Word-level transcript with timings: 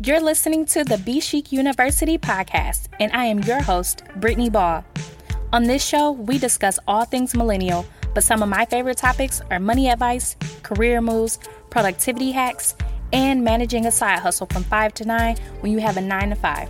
You're 0.00 0.20
listening 0.20 0.64
to 0.66 0.84
the 0.84 0.98
Be 0.98 1.18
Chic 1.18 1.50
University 1.50 2.18
podcast, 2.18 2.86
and 3.00 3.10
I 3.10 3.24
am 3.24 3.40
your 3.40 3.60
host, 3.60 4.04
Brittany 4.14 4.48
Ball. 4.48 4.84
On 5.52 5.64
this 5.64 5.84
show, 5.84 6.12
we 6.12 6.38
discuss 6.38 6.78
all 6.86 7.04
things 7.04 7.34
millennial, 7.34 7.84
but 8.14 8.22
some 8.22 8.40
of 8.40 8.48
my 8.48 8.64
favorite 8.64 8.98
topics 8.98 9.40
are 9.50 9.58
money 9.58 9.90
advice, 9.90 10.36
career 10.62 11.00
moves, 11.00 11.40
productivity 11.70 12.30
hacks, 12.30 12.76
and 13.12 13.42
managing 13.42 13.86
a 13.86 13.90
side 13.90 14.20
hustle 14.20 14.46
from 14.46 14.62
5 14.62 14.94
to 14.94 15.04
9 15.04 15.36
when 15.62 15.72
you 15.72 15.80
have 15.80 15.96
a 15.96 16.00
9 16.00 16.30
to 16.30 16.36
5. 16.36 16.68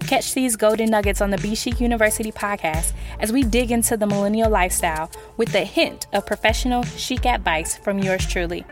Catch 0.00 0.34
these 0.34 0.54
golden 0.54 0.90
nuggets 0.90 1.22
on 1.22 1.30
the 1.30 1.38
Be 1.38 1.54
Chic 1.54 1.80
University 1.80 2.30
podcast 2.30 2.92
as 3.20 3.32
we 3.32 3.42
dig 3.42 3.72
into 3.72 3.96
the 3.96 4.06
millennial 4.06 4.50
lifestyle 4.50 5.10
with 5.38 5.54
a 5.54 5.64
hint 5.64 6.08
of 6.12 6.26
professional 6.26 6.82
chic 6.82 7.24
advice 7.24 7.78
from 7.78 8.00
yours 8.00 8.26
truly. 8.26 8.66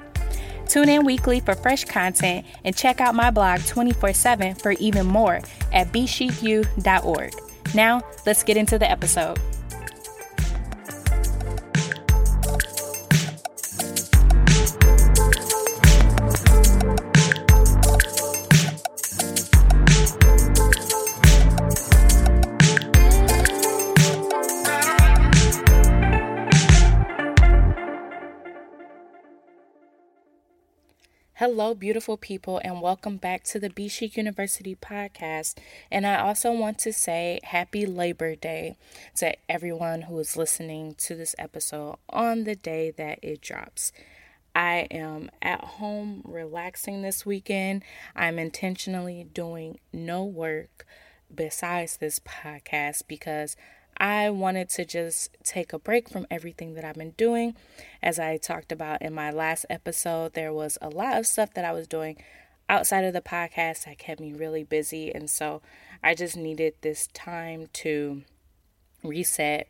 Tune 0.69 0.89
in 0.89 1.05
weekly 1.05 1.41
for 1.41 1.55
fresh 1.55 1.85
content 1.85 2.47
and 2.65 2.77
check 2.77 3.01
out 3.01 3.15
my 3.15 3.31
blog 3.31 3.61
24 3.67 4.13
7 4.13 4.55
for 4.55 4.73
even 4.73 5.07
more 5.07 5.41
at 5.73 5.89
bechicu.org. 5.93 7.33
Now, 7.75 8.03
let's 8.27 8.43
get 8.43 8.57
into 8.57 8.79
the 8.79 8.91
episode. 8.91 9.39
Hello, 31.47 31.75
beautiful 31.75 32.17
people, 32.17 32.59
and 32.65 32.81
welcome 32.81 33.19
back 33.19 33.45
to 33.45 33.61
the 33.61 33.69
Be 33.69 33.87
Chic 33.87 34.17
University 34.17 34.75
podcast. 34.75 35.59
And 35.93 36.07
I 36.07 36.19
also 36.19 36.51
want 36.51 36.79
to 36.79 36.91
say 36.91 37.39
happy 37.43 37.85
Labor 37.85 38.35
Day 38.35 38.79
to 39.17 39.37
everyone 39.47 40.01
who 40.01 40.19
is 40.21 40.39
listening 40.39 40.95
to 41.01 41.15
this 41.15 41.35
episode 41.39 41.97
on 42.09 42.45
the 42.45 42.55
day 42.57 42.93
that 42.93 43.19
it 43.21 43.43
drops. 43.43 43.93
I 44.55 44.89
am 44.91 45.31
at 45.43 45.63
home 45.63 46.23
relaxing 46.25 47.03
this 47.03 47.27
weekend. 47.27 47.85
I'm 48.17 48.39
intentionally 48.39 49.27
doing 49.35 49.81
no 49.93 50.25
work 50.25 50.87
besides 51.35 51.99
this 51.99 52.21
podcast 52.21 53.03
because 53.07 53.55
I 53.97 54.31
wanted 54.31 54.69
to 54.71 54.85
just 54.85 55.37
take 55.45 55.73
a 55.73 55.79
break 55.79 56.09
from 56.09 56.27
everything 56.31 56.75
that 56.75 56.85
I've 56.85 56.97
been 56.97 57.13
doing. 57.13 57.55
As 58.03 58.19
I 58.19 58.37
talked 58.37 58.73
about 58.73 59.03
in 59.03 59.15
my 59.15 59.31
last 59.31 59.67
episode, 59.71 60.35
there 60.35 60.53
was 60.53 60.79
a 60.83 60.89
lot 60.89 61.17
of 61.17 61.27
stuff 61.27 61.55
that 61.55 61.65
I 61.65 61.73
was 61.73 61.87
doing 61.87 62.17
outside 62.69 63.05
of 63.05 63.13
the 63.13 63.21
podcast 63.21 63.85
that 63.85 63.99
kept 63.99 64.21
me 64.21 64.33
really 64.33 64.65
busy. 64.65 65.15
And 65.15 65.31
so 65.31 65.63
I 66.03 66.15
just 66.15 66.37
needed 66.37 66.75
this 66.81 67.09
time 67.09 67.69
to 67.75 68.23
reset, 69.03 69.69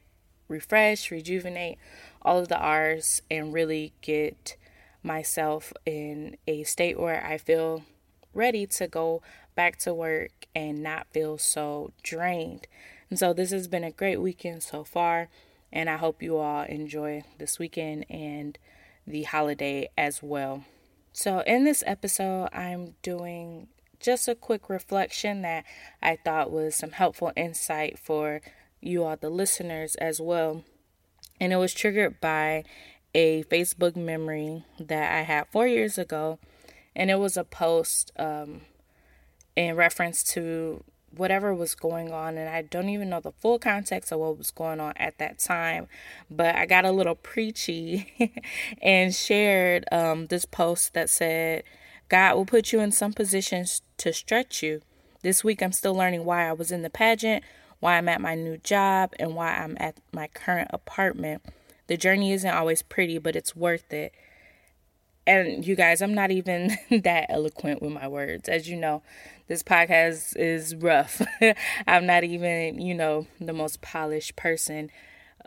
refresh, 0.49 1.11
rejuvenate 1.11 1.79
all 2.23 2.39
of 2.39 2.49
the 2.49 2.59
R's, 2.59 3.21
and 3.31 3.53
really 3.53 3.93
get 4.01 4.57
myself 5.03 5.73
in 5.85 6.37
a 6.47 6.63
state 6.63 6.99
where 6.99 7.25
I 7.25 7.37
feel 7.37 7.85
ready 8.33 8.67
to 8.67 8.89
go 8.89 9.23
back 9.55 9.77
to 9.79 9.95
work 9.95 10.47
and 10.55 10.83
not 10.83 11.07
feel 11.13 11.39
so 11.39 11.93
drained. 12.03 12.67
And 13.15 13.19
so 13.21 13.33
this 13.33 13.53
has 13.53 13.69
been 13.69 13.85
a 13.85 13.93
great 13.93 14.21
weekend 14.21 14.65
so 14.65 14.83
far, 14.83 15.29
and 15.73 15.89
I 15.89 15.97
hope 15.99 16.21
you 16.21 16.37
all 16.39 16.65
enjoy 16.65 17.23
this 17.39 17.61
weekend 17.61 18.07
and 18.11 18.59
the 19.07 19.23
holiday 19.23 19.89
as 19.97 20.21
well. 20.21 20.65
So, 21.13 21.39
in 21.47 21.63
this 21.63 21.85
episode, 21.87 22.49
I'm 22.53 22.97
doing 23.03 23.69
just 24.01 24.27
a 24.27 24.35
quick 24.35 24.69
reflection 24.69 25.43
that 25.43 25.65
I 26.03 26.17
thought 26.17 26.51
was 26.51 26.75
some 26.75 26.91
helpful 26.91 27.31
insight 27.37 28.01
for 28.01 28.41
you 28.81 29.05
all, 29.05 29.17
the 29.17 29.31
listeners, 29.31 29.95
as 29.95 30.21
well. 30.21 30.65
And 31.39 31.53
it 31.53 31.57
was 31.59 31.73
triggered 31.73 32.21
by 32.21 32.65
a 33.15 33.45
Facebook 33.45 33.95
memory 33.95 34.65
that 34.81 35.15
I 35.15 35.23
had 35.23 35.47
four 35.53 35.69
years 35.69 35.99
ago, 35.99 36.41
and 36.97 37.13
it 37.13 37.21
was 37.21 37.37
a 37.37 37.45
post 37.45 38.11
um, 38.19 38.63
in 39.55 39.77
reference 39.77 40.25
to 40.33 40.83
whatever 41.19 41.55
was 41.55 41.75
going 41.75 42.13
on 42.13 42.37
and 42.37 42.49
I 42.49 42.63
don't 42.63 42.89
even 42.89 43.11
know 43.11 43.21
the 43.21 43.33
full 43.33 43.59
context 43.59 44.13
of 44.13 44.21
what 44.21 44.39
was 44.39 44.51
going 44.51 44.81
on 44.81 44.93
at 44.97 45.19
that 45.19 45.39
time 45.39 45.89
but 46.31 46.55
I 46.55 46.67
got 46.67 46.85
a 46.85 46.93
little 46.93 47.15
preachy 47.15 48.33
and 48.83 49.15
shared 49.15 49.85
um, 49.93 50.27
this 50.27 50.45
post 50.45 50.95
that 50.95 51.11
said 51.11 51.65
God 52.09 52.37
will 52.37 52.47
put 52.47 52.73
you 52.73 52.81
in 52.81 52.93
some 52.93 53.13
positions 53.13 53.81
to 53.97 54.13
stretch 54.13 54.63
you. 54.63 54.83
This 55.23 55.43
week 55.43 55.63
I'm 55.63 55.73
still 55.73 55.95
learning 55.95 56.25
why 56.25 56.49
I 56.49 56.53
was 56.53 56.71
in 56.71 56.83
the 56.83 56.91
pageant 56.91 57.45
why 57.81 57.99
I'm 57.99 58.09
at 58.09 58.21
my 58.21 58.35
new 58.35 58.57
job 58.57 59.13
and 59.19 59.35
why 59.35 59.57
I'm 59.57 59.77
at 59.79 59.99
my 60.11 60.29
current 60.29 60.71
apartment. 60.73 61.43
The 61.87 61.99
journey 61.99 62.33
isn't 62.33 62.51
always 62.51 62.83
pretty 62.83 63.19
but 63.19 63.37
it's 63.37 63.55
worth 63.55 63.93
it 63.93 64.15
and 65.27 65.67
you 65.67 65.75
guys, 65.75 66.03
I'm 66.03 66.15
not 66.15 66.31
even 66.31 66.77
that 66.91 67.27
eloquent 67.29 67.83
with 67.83 67.93
my 67.93 68.09
words. 68.09 68.49
As 68.49 68.69
you 68.69 68.77
know, 68.77 69.03
this 69.49 69.63
podcast 69.63 70.37
is 70.37 70.75
rough. 70.75 71.23
I'm 71.87 72.07
not 72.07 72.25
even, 72.25 72.81
you 72.81 72.95
know, 72.95 73.27
the 73.41 73.53
most 73.53 73.81
polished 73.81 74.37
person 74.37 74.91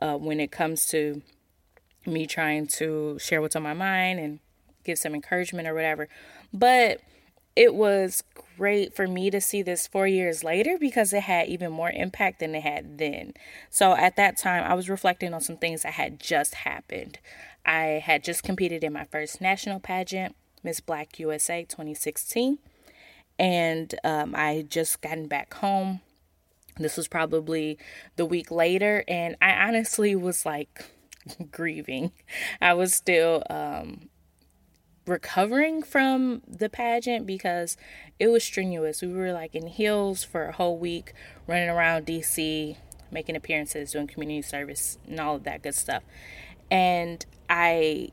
uh, 0.02 0.18
when 0.18 0.40
it 0.40 0.52
comes 0.52 0.88
to 0.88 1.22
me 2.06 2.26
trying 2.26 2.68
to 2.68 3.18
share 3.20 3.42
what's 3.42 3.56
on 3.56 3.64
my 3.64 3.74
mind 3.74 4.20
and 4.20 4.40
give 4.84 4.98
some 4.98 5.14
encouragement 5.14 5.68
or 5.68 5.74
whatever. 5.74 6.08
But 6.54 7.02
it 7.56 7.74
was 7.74 8.24
great 8.56 8.96
for 8.96 9.08
me 9.08 9.32
to 9.32 9.42
see 9.42 9.64
this 9.64 9.88
four 9.88 10.08
years 10.08 10.44
later 10.44 10.78
because 10.80 11.12
it 11.12 11.24
had 11.24 11.48
even 11.48 11.72
more 11.72 11.90
impact 11.90 12.40
than 12.40 12.54
it 12.54 12.62
had 12.62 13.00
then. 13.00 13.34
So 13.72 13.96
at 13.96 14.16
that 14.16 14.38
time, 14.38 14.64
I 14.64 14.76
was 14.76 14.90
reflecting 14.90 15.34
on 15.34 15.42
some 15.42 15.58
things 15.58 15.82
that 15.82 15.94
had 15.94 16.20
just 16.20 16.54
happened. 16.54 17.18
I 17.68 18.02
had 18.04 18.24
just 18.24 18.44
competed 18.44 18.84
in 18.84 18.94
my 18.94 19.04
first 19.04 19.42
national 19.42 19.82
pageant, 19.82 20.36
Miss 20.64 20.80
Black 20.80 21.20
USA 21.20 21.64
2016, 21.64 22.60
and 23.38 23.94
um, 24.06 24.34
I 24.36 24.54
had 24.54 24.72
just 24.72 25.02
gotten 25.02 25.28
back 25.28 25.54
home. 25.56 26.00
This 26.78 26.96
was 26.96 27.10
probably 27.10 27.78
the 28.16 28.26
week 28.26 28.50
later, 28.50 29.04
and 29.08 29.36
I 29.42 29.52
honestly 29.68 30.16
was 30.16 30.46
like 30.46 30.86
grieving. 31.52 32.14
I 32.62 32.74
was 32.74 32.94
still 32.94 33.44
um, 33.50 34.10
recovering 35.06 35.84
from 35.84 36.44
the 36.48 36.70
pageant 36.70 37.26
because 37.26 37.76
it 38.18 38.30
was 38.30 38.46
strenuous. 38.46 39.02
We 39.02 39.12
were 39.12 39.34
like 39.34 39.56
in 39.56 39.68
heels 39.68 40.24
for 40.24 40.46
a 40.46 40.52
whole 40.54 40.78
week, 40.78 41.14
running 41.48 41.70
around 41.70 42.06
DC, 42.06 42.78
making 43.12 43.36
appearances, 43.36 43.92
doing 43.92 44.08
community 44.08 44.42
service, 44.42 44.98
and 45.06 45.20
all 45.20 45.36
of 45.36 45.44
that 45.44 45.64
good 45.64 45.76
stuff. 45.76 46.04
And 46.70 47.26
I 47.50 48.12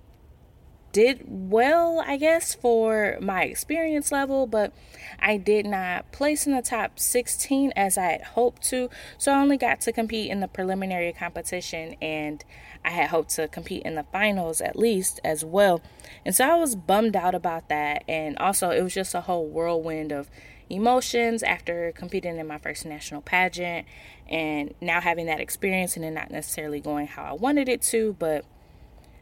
did 0.94 1.25
well, 1.26 2.03
I 2.06 2.16
guess, 2.16 2.54
for 2.54 3.19
my 3.20 3.42
experience 3.42 4.12
level, 4.12 4.47
but 4.47 4.72
I 5.19 5.38
did 5.38 5.66
not 5.66 6.12
place 6.12 6.47
in 6.47 6.54
the 6.54 6.62
top 6.62 7.00
16 7.00 7.72
as 7.75 7.98
I 7.98 8.12
had 8.12 8.22
hoped 8.22 8.62
to. 8.70 8.88
So 9.19 9.32
I 9.32 9.41
only 9.41 9.56
got 9.56 9.81
to 9.82 9.92
compete 9.92 10.31
in 10.31 10.38
the 10.38 10.47
preliminary 10.47 11.12
competition 11.12 11.97
and 12.00 12.44
I 12.84 12.91
had 12.91 13.10
hoped 13.10 13.31
to 13.31 13.48
compete 13.48 13.82
in 13.82 13.97
the 13.97 14.04
finals 14.04 14.60
at 14.60 14.76
least 14.76 15.19
as 15.25 15.44
well. 15.44 15.82
And 16.25 16.34
so 16.34 16.48
I 16.48 16.54
was 16.54 16.76
bummed 16.76 17.16
out 17.16 17.34
about 17.34 17.69
that. 17.71 18.04
And 18.06 18.38
also, 18.38 18.71
it 18.71 18.82
was 18.82 18.94
just 18.94 19.16
a 19.16 19.22
whole 19.22 19.48
whirlwind 19.48 20.12
of 20.12 20.31
emotions 20.74 21.42
after 21.42 21.92
competing 21.92 22.38
in 22.38 22.46
my 22.46 22.58
first 22.58 22.84
national 22.84 23.22
pageant 23.22 23.86
and 24.28 24.74
now 24.80 25.00
having 25.00 25.26
that 25.26 25.40
experience 25.40 25.96
and 25.96 26.04
it 26.04 26.10
not 26.10 26.30
necessarily 26.30 26.80
going 26.80 27.06
how 27.06 27.22
I 27.22 27.32
wanted 27.32 27.68
it 27.68 27.82
to, 27.82 28.16
but 28.18 28.44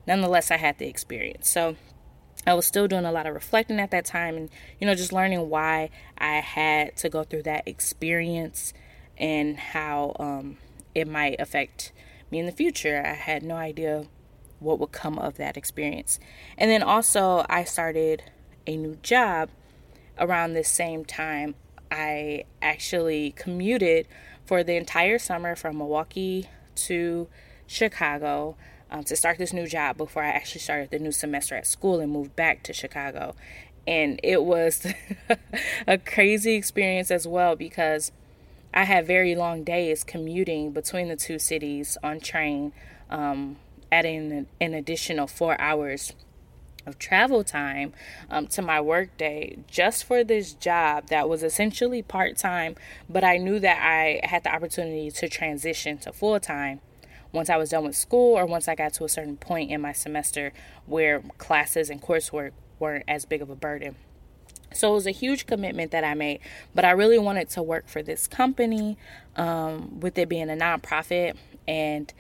nonetheless, 0.07 0.51
I 0.51 0.57
had 0.57 0.79
the 0.79 0.87
experience. 0.87 1.49
So 1.49 1.77
I 2.47 2.55
was 2.55 2.67
still 2.67 2.89
doing 2.89 3.05
a 3.05 3.13
lot 3.13 3.27
of 3.27 3.35
reflecting 3.35 3.79
at 3.79 3.91
that 3.91 4.05
time 4.05 4.37
and, 4.37 4.51
you 4.81 4.87
know, 4.87 4.95
just 4.95 5.13
learning 5.13 5.49
why 5.49 5.91
I 6.19 6.37
had 6.37 6.97
to 6.99 7.09
go 7.09 7.23
through 7.25 7.45
that 7.45 7.67
experience 7.69 8.73
and 9.17 9.57
how 9.57 10.17
um, 10.19 10.57
it 10.95 11.07
might 11.07 11.41
affect 11.41 11.93
me 12.31 12.39
in 12.39 12.47
the 12.47 12.53
future. 12.53 13.03
I 13.05 13.15
had 13.15 13.43
no 13.43 13.57
idea 13.57 14.07
what 14.59 14.79
would 14.79 14.93
come 14.93 15.19
of 15.19 15.37
that 15.37 15.57
experience. 15.57 16.19
And 16.57 16.71
then 16.71 16.83
also, 16.83 17.45
I 17.49 17.65
started 17.65 18.25
a 18.67 18.77
new 18.77 18.97
job 19.03 19.51
around 20.23 20.55
this 20.55 20.69
same 20.69 21.05
time. 21.05 21.55
I 21.91 22.45
actually 22.63 23.33
commuted 23.33 24.09
for 24.47 24.65
the 24.65 24.77
entire 24.77 25.19
summer 25.19 25.55
from 25.55 25.77
Milwaukee 25.77 26.49
to 26.77 27.29
Chicago 27.67 28.57
um, 28.91 29.05
to 29.05 29.17
start 29.17 29.39
this 29.39 29.53
new 29.53 29.67
job 29.67 29.97
before 29.97 30.23
I 30.23 30.29
actually 30.29 30.61
started 30.61 30.91
the 30.91 30.99
new 30.99 31.13
semester 31.13 31.55
at 31.55 31.67
school 31.67 32.01
and 32.01 32.11
moved 32.11 32.35
back 32.37 32.63
to 32.65 32.73
Chicago. 32.73 33.35
And 33.87 34.21
it 34.23 34.45
was 34.45 34.87
a 35.87 35.99
crazy 35.99 36.55
experience 36.55 37.11
as 37.11 37.27
well 37.27 37.57
because 37.57 38.13
I 38.73 38.85
had 38.85 39.07
very 39.07 39.35
long 39.35 39.65
days 39.65 40.05
commuting 40.05 40.71
between 40.71 41.09
the 41.09 41.17
two 41.17 41.39
cities 41.39 41.99
on 42.03 42.21
train, 42.21 42.73
um, 43.11 43.57
adding 43.91 44.33
an, 44.33 44.47
an 44.61 44.75
additional 44.75 45.27
four 45.27 45.61
hours 45.61 46.13
of 46.87 46.99
travel 46.99 47.45
time 47.45 47.93
um, 48.31 48.47
to 48.49 48.63
my 48.63 48.81
work 48.81 49.17
day 49.17 49.59
just 49.69 50.05
for 50.05 50.25
this 50.25 50.53
job 50.53 51.09
that 51.09 51.29
was 51.29 51.43
essentially 51.43 52.03
part 52.03 52.37
time, 52.37 52.77
but 53.09 53.25
I 53.25 53.37
knew 53.37 53.59
that 53.61 53.79
I 53.83 54.21
had 54.27 54.45
the 54.45 54.55
opportunity 54.55 55.11
to 55.11 55.29
transition 55.29 55.99
to 55.99 56.13
full 56.13 56.39
time 56.41 56.81
once 57.33 57.49
I 57.49 57.57
was 57.57 57.71
done 57.71 57.85
with 57.85 57.97
school 57.97 58.37
or 58.37 58.47
once 58.47 58.69
I 58.69 58.75
got 58.75 58.93
to 58.95 59.05
a 59.05 59.09
certain 59.09 59.37
point 59.37 59.71
in 59.71 59.81
my 59.81 59.93
semester 59.93 60.53
where 60.87 61.23
classes 61.39 61.89
and 61.91 62.01
coursework 62.01 62.53
weren't 62.79 63.05
as 63.09 63.25
big 63.25 63.43
of 63.43 63.51
a 63.51 63.57
burden. 63.57 63.97
So 64.75 64.93
it 64.93 64.95
was 64.95 65.07
a 65.07 65.13
huge 65.13 65.47
commitment 65.47 65.91
that 65.91 66.05
I 66.05 66.15
made, 66.15 66.41
but 66.75 66.85
I 66.85 66.91
really 66.93 67.19
wanted 67.19 67.49
to 67.51 67.63
work 67.63 67.89
for 67.89 68.03
this 68.03 68.27
company 68.27 68.97
um, 69.37 70.01
with 70.01 70.17
it 70.19 70.29
being 70.29 70.51
a 70.51 70.55
nonprofit 70.55 71.37
and 71.69 72.13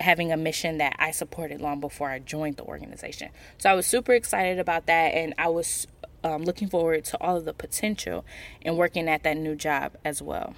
having 0.00 0.32
a 0.32 0.36
mission 0.36 0.78
that 0.78 0.96
I 0.98 1.10
supported 1.10 1.60
long 1.60 1.80
before 1.80 2.10
I 2.10 2.18
joined 2.18 2.56
the 2.56 2.64
organization. 2.64 3.30
So 3.58 3.70
I 3.70 3.74
was 3.74 3.86
super 3.86 4.12
excited 4.12 4.58
about 4.58 4.86
that, 4.86 5.14
and 5.14 5.34
I 5.38 5.48
was 5.48 5.86
um, 6.24 6.44
looking 6.44 6.68
forward 6.68 7.04
to 7.06 7.20
all 7.20 7.36
of 7.36 7.44
the 7.44 7.54
potential 7.54 8.24
in 8.60 8.76
working 8.76 9.08
at 9.08 9.22
that 9.22 9.36
new 9.36 9.54
job 9.54 9.96
as 10.04 10.20
well. 10.20 10.54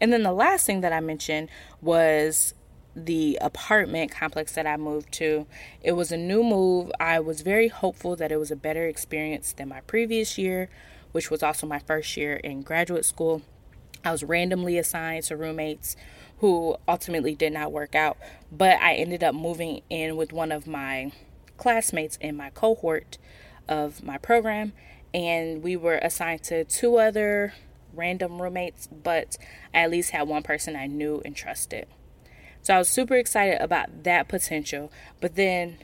And 0.00 0.12
then 0.12 0.22
the 0.22 0.32
last 0.32 0.66
thing 0.66 0.80
that 0.80 0.92
I 0.92 1.00
mentioned 1.00 1.48
was 1.80 2.54
the 2.94 3.38
apartment 3.40 4.10
complex 4.10 4.52
that 4.52 4.66
I 4.66 4.76
moved 4.76 5.12
to. 5.12 5.46
It 5.82 5.92
was 5.92 6.12
a 6.12 6.16
new 6.16 6.42
move. 6.42 6.90
I 7.00 7.20
was 7.20 7.40
very 7.40 7.68
hopeful 7.68 8.16
that 8.16 8.32
it 8.32 8.36
was 8.36 8.50
a 8.50 8.56
better 8.56 8.86
experience 8.86 9.52
than 9.52 9.68
my 9.68 9.80
previous 9.82 10.36
year, 10.36 10.68
which 11.12 11.30
was 11.30 11.42
also 11.42 11.66
my 11.66 11.78
first 11.78 12.16
year 12.16 12.34
in 12.34 12.62
graduate 12.62 13.04
school. 13.04 13.42
I 14.04 14.10
was 14.10 14.24
randomly 14.24 14.78
assigned 14.78 15.24
to 15.24 15.36
roommates 15.36 15.96
who 16.42 16.76
ultimately 16.88 17.36
did 17.36 17.52
not 17.52 17.70
work 17.70 17.94
out, 17.94 18.18
but 18.50 18.76
I 18.80 18.94
ended 18.94 19.22
up 19.22 19.32
moving 19.32 19.80
in 19.88 20.16
with 20.16 20.32
one 20.32 20.50
of 20.50 20.66
my 20.66 21.12
classmates 21.56 22.18
in 22.20 22.36
my 22.36 22.50
cohort 22.50 23.16
of 23.68 24.02
my 24.02 24.18
program, 24.18 24.72
and 25.14 25.62
we 25.62 25.76
were 25.76 25.98
assigned 25.98 26.42
to 26.42 26.64
two 26.64 26.96
other 26.96 27.54
random 27.94 28.42
roommates, 28.42 28.88
but 28.88 29.38
I 29.72 29.82
at 29.82 29.92
least 29.92 30.10
had 30.10 30.26
one 30.26 30.42
person 30.42 30.74
I 30.74 30.88
knew 30.88 31.22
and 31.24 31.36
trusted. 31.36 31.86
So 32.60 32.74
I 32.74 32.78
was 32.78 32.88
super 32.88 33.14
excited 33.14 33.60
about 33.60 34.02
that 34.02 34.26
potential, 34.26 34.90
but 35.20 35.36
then 35.36 35.78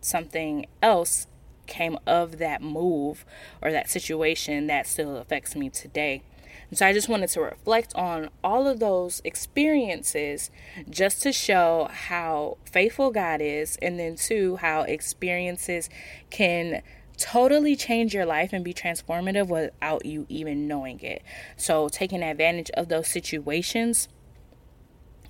something 0.00 0.64
else 0.80 1.26
came 1.66 1.98
of 2.06 2.38
that 2.38 2.62
move 2.62 3.26
or 3.60 3.70
that 3.72 3.90
situation 3.90 4.68
that 4.68 4.86
still 4.86 5.18
affects 5.18 5.54
me 5.54 5.68
today. 5.68 6.22
And 6.70 6.78
so 6.78 6.86
I 6.86 6.92
just 6.92 7.08
wanted 7.08 7.30
to 7.30 7.40
reflect 7.40 7.94
on 7.94 8.30
all 8.44 8.66
of 8.66 8.78
those 8.78 9.22
experiences 9.24 10.50
just 10.90 11.22
to 11.22 11.32
show 11.32 11.88
how 11.90 12.58
faithful 12.64 13.10
God 13.10 13.40
is, 13.40 13.78
and 13.80 13.98
then, 13.98 14.16
two, 14.16 14.56
how 14.56 14.82
experiences 14.82 15.88
can 16.30 16.82
totally 17.16 17.74
change 17.74 18.14
your 18.14 18.26
life 18.26 18.52
and 18.52 18.64
be 18.64 18.72
transformative 18.72 19.48
without 19.48 20.06
you 20.06 20.26
even 20.28 20.68
knowing 20.68 21.00
it. 21.00 21.22
So, 21.56 21.88
taking 21.88 22.22
advantage 22.22 22.70
of 22.74 22.88
those 22.88 23.08
situations 23.08 24.08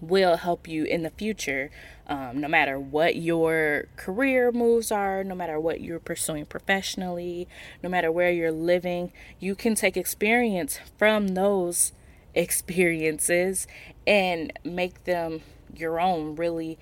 will 0.00 0.36
help 0.36 0.68
you 0.68 0.84
in 0.84 1.02
the 1.02 1.10
future, 1.10 1.70
um, 2.06 2.40
no 2.40 2.48
matter 2.48 2.78
what 2.78 3.16
your 3.16 3.86
career 3.96 4.52
moves 4.52 4.90
are, 4.92 5.24
no 5.24 5.34
matter 5.34 5.58
what 5.58 5.80
you're 5.80 5.98
pursuing 5.98 6.46
professionally, 6.46 7.48
no 7.82 7.88
matter 7.88 8.10
where 8.10 8.30
you're 8.30 8.52
living. 8.52 9.12
You 9.38 9.54
can 9.54 9.74
take 9.74 9.96
experience 9.96 10.78
from 10.96 11.28
those 11.28 11.92
experiences 12.34 13.66
and 14.06 14.52
make 14.64 15.04
them 15.04 15.40
your 15.74 16.00
own, 16.00 16.36
really 16.36 16.78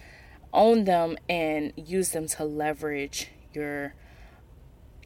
own 0.52 0.84
them 0.84 1.16
and 1.28 1.72
use 1.76 2.10
them 2.10 2.26
to 2.26 2.44
leverage 2.44 3.28
your 3.52 3.94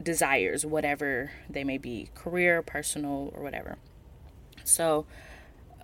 desires, 0.03 0.65
whatever 0.65 1.31
they 1.49 1.65
may 1.65 1.79
be 1.79 2.09
career, 2.15 2.63
personal, 2.63 3.33
or 3.35 3.43
whatever. 3.43 3.77
So, 4.65 5.06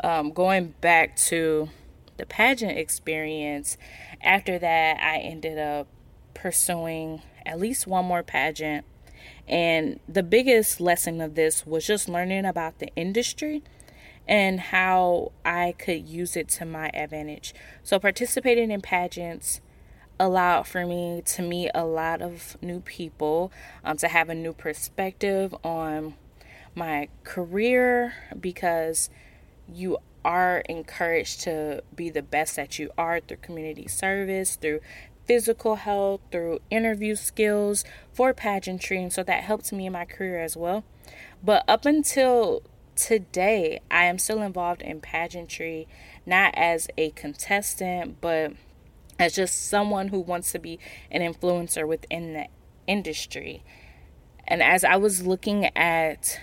um, 0.02 0.32
going 0.32 0.74
back 0.80 1.16
to 1.16 1.68
the 2.16 2.26
pageant 2.26 2.78
experience, 2.78 3.76
after 4.22 4.58
that, 4.58 4.98
I 5.00 5.18
ended 5.18 5.58
up 5.58 5.86
pursuing 6.34 7.22
at 7.44 7.58
least 7.58 7.86
one 7.86 8.04
more 8.04 8.22
pageant. 8.22 8.84
And 9.48 10.00
the 10.08 10.22
biggest 10.22 10.80
lesson 10.80 11.20
of 11.20 11.34
this 11.34 11.66
was 11.66 11.86
just 11.86 12.08
learning 12.08 12.44
about 12.44 12.78
the 12.78 12.94
industry 12.96 13.62
and 14.28 14.58
how 14.58 15.32
I 15.44 15.74
could 15.78 16.08
use 16.08 16.36
it 16.36 16.48
to 16.50 16.64
my 16.64 16.90
advantage. 16.92 17.54
So, 17.82 17.98
participating 17.98 18.70
in 18.70 18.80
pageants 18.80 19.60
allowed 20.18 20.66
for 20.66 20.86
me 20.86 21.22
to 21.26 21.42
meet 21.42 21.70
a 21.74 21.84
lot 21.84 22.22
of 22.22 22.56
new 22.62 22.80
people, 22.80 23.52
um, 23.84 23.96
to 23.98 24.08
have 24.08 24.28
a 24.28 24.34
new 24.34 24.52
perspective 24.52 25.54
on 25.62 26.14
my 26.74 27.08
career 27.24 28.14
because 28.38 29.10
you 29.68 29.98
are 30.26 30.58
encouraged 30.68 31.40
to 31.42 31.80
be 31.94 32.10
the 32.10 32.20
best 32.20 32.56
that 32.56 32.80
you 32.80 32.90
are 32.98 33.20
through 33.20 33.36
community 33.36 33.86
service, 33.86 34.56
through 34.56 34.80
physical 35.24 35.76
health, 35.76 36.20
through 36.32 36.58
interview 36.68 37.14
skills 37.14 37.84
for 38.12 38.34
pageantry. 38.34 39.00
And 39.00 39.12
so 39.12 39.22
that 39.22 39.44
helped 39.44 39.72
me 39.72 39.86
in 39.86 39.92
my 39.92 40.04
career 40.04 40.42
as 40.42 40.56
well. 40.56 40.82
But 41.44 41.64
up 41.68 41.86
until 41.86 42.62
today, 42.96 43.80
I 43.88 44.06
am 44.06 44.18
still 44.18 44.42
involved 44.42 44.82
in 44.82 45.00
pageantry, 45.00 45.86
not 46.26 46.52
as 46.56 46.88
a 46.98 47.10
contestant, 47.10 48.20
but 48.20 48.52
as 49.20 49.36
just 49.36 49.68
someone 49.68 50.08
who 50.08 50.18
wants 50.18 50.50
to 50.52 50.58
be 50.58 50.80
an 51.08 51.22
influencer 51.22 51.86
within 51.86 52.32
the 52.32 52.48
industry. 52.88 53.62
And 54.48 54.60
as 54.60 54.82
I 54.82 54.96
was 54.96 55.24
looking 55.24 55.66
at 55.76 56.40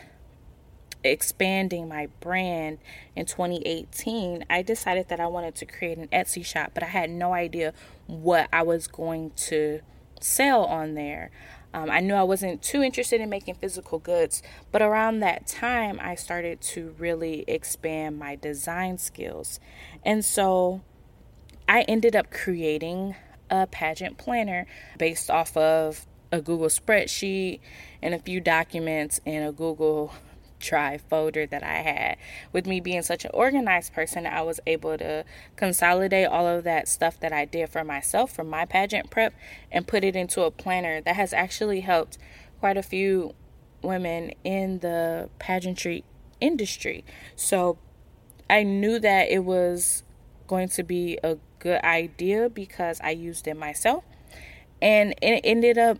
expanding 1.03 1.87
my 1.87 2.07
brand 2.19 2.79
in 3.15 3.25
2018, 3.25 4.45
I 4.49 4.61
decided 4.61 5.09
that 5.09 5.19
I 5.19 5.27
wanted 5.27 5.55
to 5.55 5.65
create 5.65 5.97
an 5.97 6.07
Etsy 6.07 6.45
shop, 6.45 6.71
but 6.73 6.83
I 6.83 6.87
had 6.87 7.09
no 7.09 7.33
idea 7.33 7.73
what 8.07 8.49
I 8.53 8.63
was 8.63 8.87
going 8.87 9.31
to 9.31 9.81
sell 10.19 10.65
on 10.65 10.93
there. 10.95 11.31
Um, 11.73 11.89
I 11.89 11.99
knew 12.01 12.13
I 12.13 12.23
wasn't 12.23 12.61
too 12.61 12.83
interested 12.83 13.19
in 13.19 13.29
making 13.29 13.55
physical 13.55 13.97
goods, 13.97 14.43
but 14.71 14.81
around 14.81 15.19
that 15.19 15.47
time, 15.47 15.99
I 16.01 16.15
started 16.15 16.61
to 16.61 16.95
really 16.99 17.43
expand 17.47 18.19
my 18.19 18.35
design 18.35 18.99
skills. 18.99 19.59
And 20.05 20.23
so 20.23 20.81
I 21.67 21.81
ended 21.81 22.15
up 22.15 22.29
creating 22.29 23.15
a 23.49 23.67
pageant 23.67 24.17
planner 24.17 24.67
based 24.97 25.31
off 25.31 25.57
of 25.57 26.05
a 26.31 26.41
Google 26.41 26.67
spreadsheet 26.67 27.59
and 28.01 28.13
a 28.13 28.19
few 28.19 28.39
documents 28.39 29.19
in 29.25 29.43
a 29.43 29.51
Google 29.51 30.13
drive 30.63 31.01
folder 31.09 31.45
that 31.45 31.63
I 31.63 31.81
had. 31.81 32.17
With 32.51 32.65
me 32.65 32.79
being 32.79 33.01
such 33.03 33.25
an 33.25 33.31
organized 33.33 33.93
person, 33.93 34.25
I 34.25 34.41
was 34.41 34.59
able 34.65 34.97
to 34.97 35.25
consolidate 35.55 36.27
all 36.27 36.47
of 36.47 36.63
that 36.63 36.87
stuff 36.87 37.19
that 37.19 37.33
I 37.33 37.45
did 37.45 37.69
for 37.69 37.83
myself 37.83 38.31
for 38.31 38.43
my 38.43 38.65
pageant 38.65 39.09
prep 39.09 39.33
and 39.71 39.85
put 39.85 40.03
it 40.03 40.15
into 40.15 40.41
a 40.43 40.51
planner 40.51 41.01
that 41.01 41.15
has 41.15 41.33
actually 41.33 41.81
helped 41.81 42.17
quite 42.59 42.77
a 42.77 42.83
few 42.83 43.35
women 43.81 44.31
in 44.43 44.79
the 44.79 45.29
pageantry 45.37 46.03
industry. 46.39 47.03
So 47.35 47.77
I 48.49 48.63
knew 48.63 48.99
that 48.99 49.29
it 49.29 49.43
was 49.43 50.03
going 50.47 50.69
to 50.69 50.83
be 50.83 51.19
a 51.23 51.37
good 51.59 51.81
idea 51.83 52.49
because 52.49 52.99
I 53.03 53.11
used 53.11 53.47
it 53.47 53.57
myself. 53.57 54.03
And 54.81 55.13
it 55.21 55.41
ended 55.43 55.77
up 55.77 55.97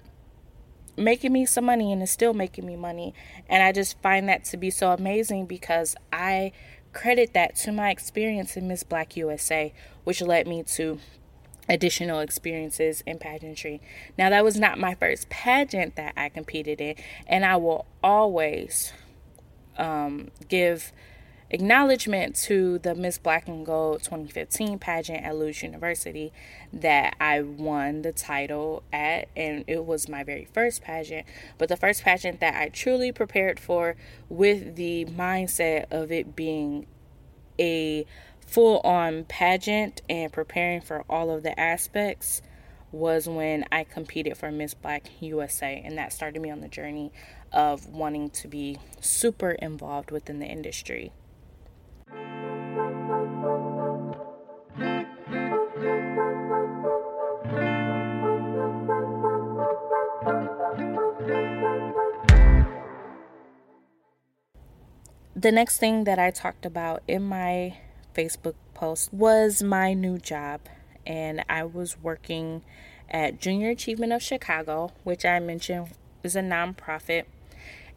making 0.96 1.34
me 1.34 1.46
some 1.46 1.66
money 1.66 1.92
and 1.92 2.02
is 2.02 2.12
still 2.12 2.34
making 2.34 2.66
me 2.66 2.76
money. 2.76 3.14
And 3.50 3.64
I 3.64 3.72
just 3.72 4.02
find 4.02 4.28
that 4.30 4.44
to 4.46 4.58
be 4.58 4.70
so 4.70 4.92
amazing 4.92 5.46
because 5.46 5.96
I 6.12 6.52
credit 6.94 7.34
that 7.34 7.56
to 7.56 7.72
my 7.72 7.90
experience 7.90 8.56
in 8.56 8.68
Miss 8.68 8.84
Black 8.84 9.18
USA, 9.18 9.74
which 10.04 10.22
led 10.22 10.48
me 10.48 10.64
to 10.64 11.00
additional 11.68 12.20
experiences 12.20 13.02
in 13.06 13.18
pageantry. 13.18 13.82
Now, 14.18 14.30
that 14.30 14.44
was 14.44 14.60
not 14.60 14.78
my 14.78 14.96
first 14.96 15.30
pageant 15.30 15.96
that 15.96 16.14
I 16.16 16.30
competed 16.30 16.82
in, 16.82 16.96
and 17.26 17.46
I 17.46 17.56
will 17.56 17.86
always 18.04 18.94
um, 19.78 20.30
give 20.48 20.92
acknowledgement 21.54 22.36
to 22.36 22.80
the 22.80 22.96
Miss 22.96 23.20
Black 23.20 23.48
and 23.48 23.64
Gold 23.64 24.02
2015 24.02 24.80
pageant 24.80 25.24
at 25.24 25.36
Lewis 25.36 25.62
University 25.62 26.34
that 26.74 27.16
I 27.22 27.42
won 27.42 28.02
the 28.02 28.12
title 28.12 28.82
at, 28.92 29.30
and 29.38 29.64
it 29.68 29.86
was 29.86 30.10
my 30.10 30.24
very 30.24 30.46
first 30.46 30.82
pageant, 30.82 31.28
but 31.60 31.70
the 31.70 31.78
first 31.78 32.02
pageant 32.02 32.40
that 32.40 32.56
I 32.56 32.70
truly 32.70 33.12
prepared 33.12 33.60
for 33.60 33.96
with 34.30 34.76
the 34.76 35.06
mindset 35.06 35.86
of 35.92 36.12
it 36.12 36.36
being 36.36 36.88
a 37.60 38.08
full 38.48 38.80
on 38.80 39.24
pageant 39.26 40.02
and 40.10 40.34
preparing 40.34 40.82
for 40.82 41.06
all 41.08 41.30
of 41.30 41.44
the 41.44 41.58
aspects 41.60 42.42
was 42.92 43.28
when 43.28 43.64
I 43.72 43.84
competed 43.84 44.38
for 44.38 44.52
Miss 44.52 44.74
Black 44.74 45.06
USA, 45.20 45.80
and 45.86 46.00
that 46.00 46.14
started 46.14 46.42
me 46.42 46.50
on 46.50 46.62
the 46.62 46.68
journey 46.68 47.12
of 47.52 47.88
wanting 47.88 48.32
to 48.32 48.48
be 48.48 48.80
super 49.02 49.52
involved 49.52 50.10
within 50.10 50.40
the 50.40 50.48
industry 50.48 51.12
the 65.44 65.52
next 65.52 65.78
thing 65.78 66.06
that 66.06 66.18
I 66.18 66.32
talked 66.32 66.66
about 66.66 67.04
in 67.06 67.22
my 67.22 67.76
Facebook 68.16 68.56
post 68.74 69.14
was 69.14 69.62
my 69.62 69.94
new 69.94 70.18
job, 70.18 70.62
and 71.06 71.44
I 71.50 71.66
was 71.66 72.02
working 72.02 72.64
at 73.10 73.42
Junior 73.42 73.70
Achievement 73.72 74.14
of 74.14 74.24
Chicago, 74.24 74.94
which 75.04 75.26
I 75.26 75.40
mentioned 75.40 75.90
is 76.24 76.38
a 76.38 76.42
nonprofit, 76.42 77.26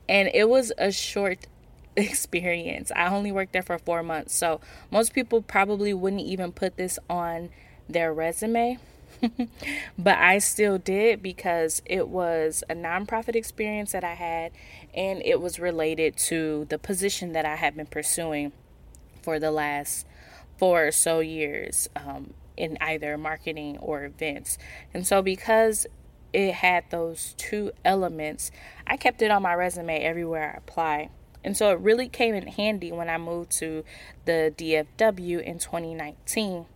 and 0.08 0.28
it 0.34 0.48
was 0.48 0.72
a 0.76 0.90
short 0.90 1.46
experience. 1.96 2.92
I 2.94 3.08
only 3.08 3.32
worked 3.32 3.52
there 3.52 3.62
for 3.62 3.78
four 3.78 4.02
months, 4.02 4.34
so 4.34 4.60
most 4.90 5.14
people 5.14 5.42
probably 5.42 5.94
wouldn't 5.94 6.22
even 6.22 6.52
put 6.52 6.76
this 6.76 6.98
on 7.08 7.50
their 7.88 8.12
resume. 8.12 8.78
but 9.98 10.18
I 10.18 10.38
still 10.38 10.76
did 10.76 11.22
because 11.22 11.80
it 11.86 12.08
was 12.08 12.62
a 12.68 12.74
nonprofit 12.74 13.34
experience 13.34 13.92
that 13.92 14.04
I 14.04 14.12
had 14.12 14.52
and 14.94 15.22
it 15.24 15.40
was 15.40 15.58
related 15.58 16.18
to 16.18 16.66
the 16.68 16.78
position 16.78 17.32
that 17.32 17.46
I 17.46 17.56
have 17.56 17.76
been 17.76 17.86
pursuing 17.86 18.52
for 19.22 19.38
the 19.38 19.50
last 19.50 20.06
four 20.58 20.86
or 20.86 20.92
so 20.92 21.20
years 21.20 21.88
um, 21.96 22.34
in 22.56 22.78
either 22.80 23.16
marketing 23.18 23.78
or 23.78 24.04
events. 24.04 24.58
And 24.94 25.06
so, 25.06 25.22
because 25.22 25.86
it 26.32 26.54
had 26.54 26.84
those 26.90 27.34
two 27.36 27.72
elements, 27.84 28.50
I 28.86 28.96
kept 28.96 29.22
it 29.22 29.30
on 29.30 29.42
my 29.42 29.54
resume 29.54 29.98
everywhere 29.98 30.52
I 30.54 30.58
apply. 30.58 31.10
And 31.46 31.56
so 31.56 31.70
it 31.70 31.78
really 31.78 32.08
came 32.08 32.34
in 32.34 32.48
handy 32.48 32.90
when 32.90 33.08
I 33.08 33.18
moved 33.18 33.52
to 33.58 33.84
the 34.24 34.52
DFW 34.58 35.40
in 35.40 35.60
2019 35.60 36.66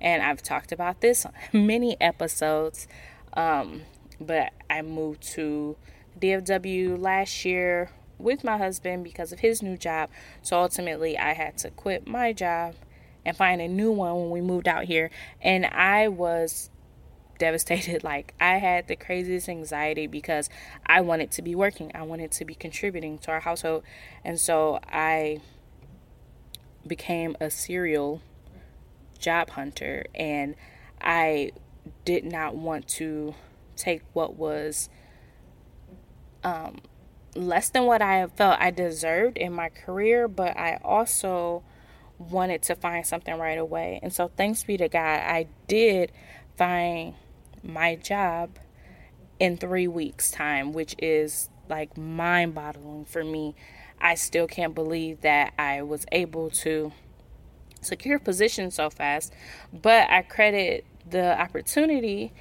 and 0.00 0.22
I've 0.22 0.40
talked 0.40 0.70
about 0.70 1.00
this 1.00 1.26
many 1.52 2.00
episodes. 2.00 2.86
Um, 3.32 3.82
but 4.20 4.52
I 4.70 4.82
moved 4.82 5.22
to 5.32 5.76
DFW 6.20 6.96
last 6.96 7.44
year 7.44 7.90
with 8.18 8.44
my 8.44 8.56
husband 8.56 9.02
because 9.02 9.32
of 9.32 9.40
his 9.40 9.62
new 9.62 9.76
job. 9.76 10.10
So 10.42 10.60
ultimately, 10.60 11.18
I 11.18 11.32
had 11.32 11.58
to 11.58 11.70
quit 11.70 12.06
my 12.06 12.32
job 12.32 12.76
and 13.24 13.36
find 13.36 13.60
a 13.60 13.66
new 13.66 13.90
one 13.90 14.14
when 14.20 14.30
we 14.30 14.40
moved 14.40 14.68
out 14.68 14.84
here. 14.84 15.10
And 15.42 15.66
I 15.66 16.06
was 16.06 16.70
devastated. 17.38 18.02
Like, 18.14 18.34
I 18.40 18.58
had 18.58 18.86
the 18.88 18.96
craziest 18.96 19.48
anxiety 19.48 20.06
because 20.06 20.50
I 20.86 21.00
wanted 21.00 21.30
to 21.32 21.42
be 21.42 21.54
working, 21.54 21.90
I 21.94 22.02
wanted 22.02 22.32
to 22.32 22.44
be 22.44 22.54
contributing 22.54 23.18
to 23.18 23.30
our 23.30 23.40
household. 23.40 23.82
And 24.24 24.38
so 24.38 24.78
I 24.90 25.40
became 26.86 27.36
a 27.40 27.50
serial 27.50 28.20
job 29.18 29.50
hunter 29.50 30.04
and 30.14 30.54
I 31.00 31.52
did 32.04 32.24
not 32.24 32.54
want 32.54 32.88
to 32.88 33.34
take 33.76 34.02
what 34.12 34.36
was 34.36 34.88
um, 36.42 36.78
less 37.34 37.70
than 37.70 37.84
what 37.84 38.02
I 38.02 38.26
felt 38.26 38.60
I 38.60 38.70
deserved 38.70 39.38
in 39.38 39.52
my 39.52 39.68
career, 39.68 40.28
but 40.28 40.56
I 40.56 40.78
also 40.84 41.62
wanted 42.18 42.62
to 42.62 42.74
find 42.74 43.04
something 43.06 43.36
right 43.38 43.58
away. 43.58 43.98
And 44.02 44.12
so, 44.12 44.30
thanks 44.36 44.62
be 44.64 44.76
to 44.76 44.88
God, 44.88 45.20
I 45.20 45.48
did 45.66 46.12
find 46.56 47.14
my 47.64 47.96
job 47.96 48.58
in 49.38 49.56
three 49.56 49.88
weeks' 49.88 50.30
time, 50.30 50.72
which 50.72 50.94
is 50.98 51.48
like 51.68 51.96
mind 51.96 52.54
boggling 52.54 53.04
for 53.04 53.24
me. 53.24 53.54
I 54.00 54.14
still 54.14 54.46
can't 54.46 54.74
believe 54.74 55.22
that 55.22 55.54
I 55.58 55.82
was 55.82 56.04
able 56.12 56.50
to 56.50 56.92
secure 57.80 58.16
a 58.16 58.20
position 58.20 58.70
so 58.70 58.90
fast, 58.90 59.32
but 59.72 60.08
I 60.10 60.22
credit 60.22 60.84
the 61.08 61.38
opportunity 61.38 62.32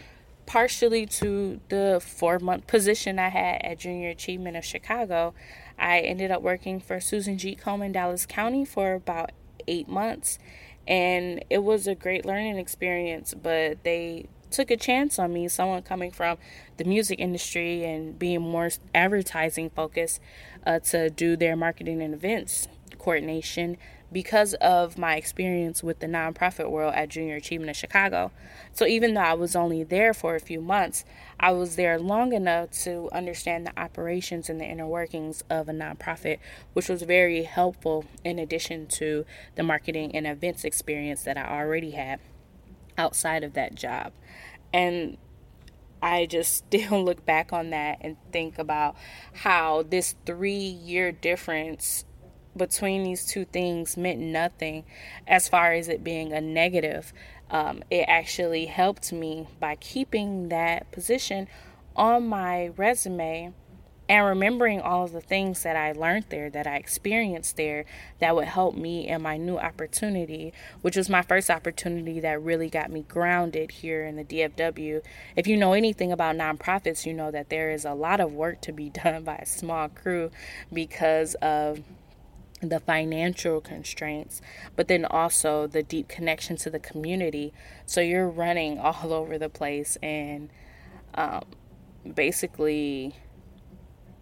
partially 0.45 1.05
to 1.05 1.59
the 1.69 2.01
four 2.05 2.39
month 2.39 2.67
position 2.67 3.19
I 3.19 3.29
had 3.29 3.61
at 3.61 3.79
Junior 3.79 4.09
Achievement 4.09 4.57
of 4.57 4.65
Chicago. 4.65 5.33
I 5.77 5.99
ended 5.99 6.31
up 6.31 6.41
working 6.41 6.79
for 6.79 6.99
Susan 6.99 7.37
G. 7.37 7.55
Komen 7.55 7.93
Dallas 7.93 8.25
County 8.25 8.65
for 8.65 8.93
about 8.93 9.31
eight 9.67 9.87
months, 9.87 10.39
and 10.87 11.43
it 11.49 11.63
was 11.63 11.87
a 11.87 11.95
great 11.95 12.25
learning 12.25 12.57
experience. 12.57 13.33
But 13.33 13.83
they 13.83 14.27
took 14.53 14.71
a 14.71 14.77
chance 14.77 15.19
on 15.19 15.33
me, 15.33 15.47
someone 15.47 15.81
coming 15.81 16.11
from 16.11 16.37
the 16.77 16.83
music 16.83 17.19
industry 17.19 17.83
and 17.83 18.17
being 18.17 18.41
more 18.41 18.69
advertising 18.95 19.69
focused, 19.69 20.21
uh, 20.65 20.79
to 20.79 21.09
do 21.09 21.35
their 21.35 21.55
marketing 21.55 22.01
and 22.01 22.13
events 22.13 22.67
coordination 22.97 23.77
because 24.13 24.53
of 24.55 24.97
my 24.97 25.15
experience 25.15 25.83
with 25.83 25.99
the 25.99 26.05
nonprofit 26.05 26.69
world 26.69 26.93
at 26.93 27.09
Junior 27.09 27.35
Achievement 27.35 27.71
of 27.71 27.75
Chicago. 27.75 28.31
So 28.71 28.85
even 28.85 29.15
though 29.15 29.21
I 29.21 29.33
was 29.33 29.55
only 29.55 29.83
there 29.83 30.13
for 30.13 30.35
a 30.35 30.39
few 30.39 30.61
months, 30.61 31.03
I 31.39 31.51
was 31.51 31.75
there 31.75 31.99
long 31.99 32.31
enough 32.31 32.71
to 32.83 33.09
understand 33.11 33.65
the 33.65 33.77
operations 33.77 34.49
and 34.49 34.61
the 34.61 34.65
inner 34.65 34.87
workings 34.87 35.43
of 35.49 35.67
a 35.67 35.73
nonprofit, 35.73 36.37
which 36.73 36.89
was 36.89 37.01
very 37.01 37.43
helpful 37.43 38.05
in 38.23 38.37
addition 38.37 38.85
to 38.87 39.25
the 39.55 39.63
marketing 39.63 40.15
and 40.15 40.27
events 40.27 40.63
experience 40.63 41.23
that 41.23 41.37
I 41.37 41.59
already 41.59 41.91
had 41.91 42.19
outside 42.97 43.43
of 43.43 43.53
that 43.53 43.75
job. 43.75 44.13
And 44.73 45.17
I 46.01 46.25
just 46.25 46.55
still 46.73 47.03
look 47.03 47.25
back 47.25 47.53
on 47.53 47.69
that 47.71 47.99
and 48.01 48.17
think 48.31 48.59
about 48.59 48.95
how 49.33 49.83
this 49.83 50.15
three 50.25 50.53
year 50.53 51.11
difference 51.11 52.05
between 52.55 53.03
these 53.03 53.25
two 53.25 53.45
things 53.45 53.97
meant 53.97 54.19
nothing 54.19 54.83
as 55.27 55.47
far 55.47 55.73
as 55.73 55.87
it 55.87 56.03
being 56.03 56.33
a 56.33 56.41
negative. 56.41 57.13
Um, 57.49 57.83
it 57.89 58.05
actually 58.07 58.67
helped 58.67 59.11
me 59.11 59.47
by 59.59 59.75
keeping 59.75 60.49
that 60.49 60.91
position 60.91 61.47
on 61.95 62.27
my 62.27 62.67
resume 62.67 63.53
and 64.09 64.25
remembering 64.25 64.81
all 64.81 65.05
of 65.05 65.13
the 65.13 65.21
things 65.21 65.63
that 65.63 65.75
I 65.75 65.93
learned 65.93 66.25
there, 66.29 66.49
that 66.49 66.67
I 66.67 66.75
experienced 66.75 67.55
there, 67.55 67.85
that 68.19 68.35
would 68.35 68.47
help 68.47 68.75
me 68.75 69.07
in 69.07 69.21
my 69.21 69.37
new 69.37 69.57
opportunity, 69.57 70.53
which 70.81 70.97
was 70.97 71.09
my 71.09 71.21
first 71.21 71.49
opportunity 71.49 72.19
that 72.19 72.41
really 72.41 72.69
got 72.69 72.91
me 72.91 73.05
grounded 73.07 73.71
here 73.71 74.03
in 74.03 74.17
the 74.17 74.25
DFW. 74.25 75.01
If 75.35 75.47
you 75.47 75.55
know 75.55 75.73
anything 75.73 76.11
about 76.11 76.35
nonprofits, 76.35 77.05
you 77.05 77.13
know 77.13 77.31
that 77.31 77.49
there 77.49 77.71
is 77.71 77.85
a 77.85 77.93
lot 77.93 78.19
of 78.19 78.33
work 78.33 78.61
to 78.61 78.73
be 78.73 78.89
done 79.03 79.23
by 79.23 79.35
a 79.35 79.45
small 79.45 79.87
crew 79.87 80.31
because 80.71 81.35
of 81.35 81.81
the 82.69 82.79
financial 82.79 83.61
constraints, 83.61 84.41
but 84.75 84.87
then 84.87 85.05
also 85.05 85.67
the 85.67 85.83
deep 85.83 86.07
connection 86.07 86.55
to 86.57 86.69
the 86.69 86.79
community. 86.79 87.53
So 87.85 88.01
you're 88.01 88.29
running 88.29 88.79
all 88.79 89.13
over 89.13 89.37
the 89.37 89.49
place 89.49 89.97
and 90.01 90.49
um, 91.15 91.43
basically 92.11 93.15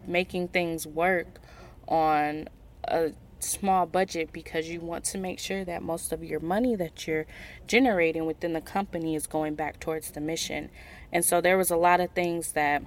making 0.08 0.50
things 0.50 0.86
work 0.88 1.40
on 1.88 2.48
a 2.88 3.12
small 3.40 3.86
budget 3.86 4.32
because 4.32 4.70
you 4.70 4.80
want 4.80 5.04
to 5.04 5.18
make 5.18 5.40
sure 5.40 5.66
that 5.66 5.82
most 5.82 6.12
of 6.12 6.24
your 6.24 6.40
money 6.40 6.76
that 6.76 7.08
you're 7.08 7.26
generating 7.68 8.26
within 8.26 8.54
the 8.54 8.62
company 8.62 9.16
is 9.16 9.28
going 9.28 9.56
back 9.56 9.80
towards 9.80 10.12
the 10.12 10.22
mission. 10.22 10.70
And 11.12 11.26
so 11.26 11.42
there 11.42 11.58
was 11.58 11.72
a 11.72 11.76
lot 11.76 12.00
of 12.00 12.12
things 12.12 12.54
that 12.54 12.84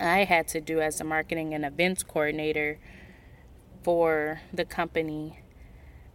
I 0.00 0.24
had 0.24 0.48
to 0.48 0.60
do 0.60 0.80
as 0.80 1.00
a 1.00 1.04
marketing 1.04 1.54
and 1.54 1.64
events 1.64 2.02
coordinator 2.02 2.78
for 3.82 4.40
the 4.52 4.64
company 4.64 5.40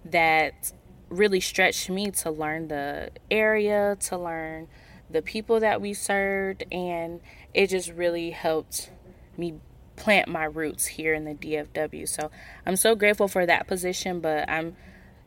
that 0.03 0.71
really 1.09 1.39
stretched 1.39 1.89
me 1.89 2.11
to 2.11 2.31
learn 2.31 2.67
the 2.67 3.11
area, 3.29 3.97
to 4.00 4.17
learn 4.17 4.67
the 5.09 5.21
people 5.21 5.59
that 5.59 5.81
we 5.81 5.93
served, 5.93 6.63
and 6.71 7.19
it 7.53 7.67
just 7.67 7.89
really 7.91 8.31
helped 8.31 8.91
me 9.38 9.55
plant 10.01 10.27
my 10.27 10.46
roots 10.46 10.88
here 10.88 11.13
in 11.13 11.25
the 11.25 11.36
DFW. 11.36 12.10
So 12.10 12.31
I'm 12.65 12.75
so 12.75 12.96
grateful 12.96 13.27
for 13.27 13.46
that 13.46 13.67
position, 13.67 14.20
but 14.20 14.50
I'm 14.50 14.75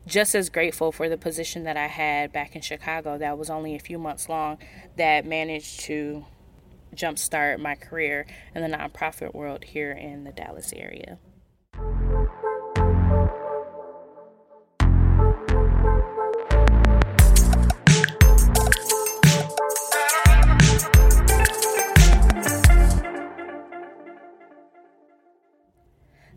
just 0.05 0.35
as 0.35 0.49
grateful 0.49 0.91
for 0.91 1.07
the 1.07 1.17
position 1.17 1.63
that 1.63 1.77
I 1.77 1.87
had 1.87 2.33
back 2.33 2.55
in 2.55 2.61
Chicago 2.61 3.17
that 3.17 3.37
was 3.37 3.49
only 3.49 3.75
a 3.75 3.79
few 3.79 3.97
months 3.97 4.27
long 4.27 4.57
that 4.97 5.25
managed 5.25 5.79
to 5.81 6.25
jumpstart 6.93 7.59
my 7.59 7.75
career 7.75 8.27
in 8.53 8.61
the 8.61 8.77
nonprofit 8.77 9.33
world 9.33 9.63
here 9.63 9.91
in 9.91 10.25
the 10.25 10.31
Dallas 10.31 10.73
area. 10.75 11.17